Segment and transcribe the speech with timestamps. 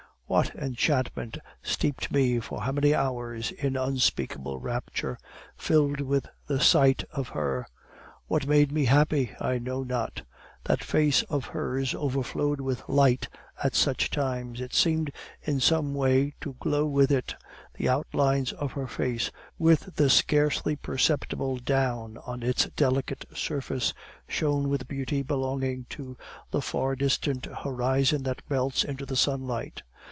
[0.27, 5.17] What enchantment steeped me for how many hours in unspeakable rapture,
[5.57, 7.67] filled with the sight of Her!
[8.27, 9.31] What made me happy?
[9.41, 10.21] I know not.
[10.63, 13.27] That face of hers overflowed with light
[13.61, 15.11] at such times; it seemed
[15.41, 17.35] in some way to glow with it;
[17.73, 23.93] the outlines of her face, with the scarcely perceptible down on its delicate surface,
[24.29, 26.15] shone with a beauty belonging to
[26.51, 29.83] the far distant horizon that melts into the sunlight.